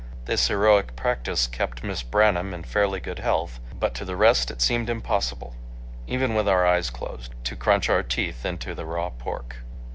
This 0.25 0.47
heroic 0.47 0.95
practice 0.95 1.45
kept 1.45 1.83
Miss 1.83 2.01
Branham 2.01 2.55
in 2.55 2.63
fairly 2.63 2.99
good 2.99 3.19
health, 3.19 3.59
but 3.79 3.93
to 3.93 4.03
the 4.03 4.15
rest 4.15 4.49
it 4.49 4.59
seemed 4.59 4.89
impossible, 4.89 5.53
even 6.07 6.33
with 6.33 6.47
our 6.47 6.65
eyes 6.65 6.89
closed, 6.89 7.35
to 7.43 7.55
crunch 7.55 7.87
our 7.87 8.01
teeth 8.01 8.43
into 8.43 8.73
the 8.73 8.87
raw 8.87 9.11
pork. 9.11 9.57